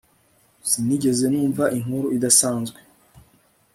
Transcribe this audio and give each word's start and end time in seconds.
sinigeze 0.69 1.25
numva 1.31 1.63
inkuru 1.77 2.07
idasanzwe 2.17 2.79